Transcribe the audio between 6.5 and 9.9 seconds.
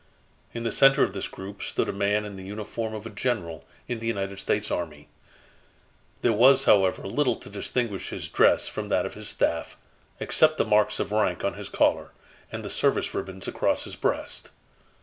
however, little to distinguish his dress from that of his staff,